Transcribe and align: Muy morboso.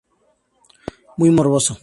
Muy 1.15 1.29
morboso. 1.29 1.75